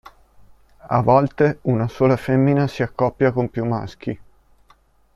A 0.87 0.99
volte 1.03 1.59
una 1.65 1.87
sola 1.87 2.17
femmina 2.17 2.65
si 2.67 2.81
accoppia 2.81 3.31
con 3.31 3.51
più 3.51 3.65
maschi. 3.65 4.19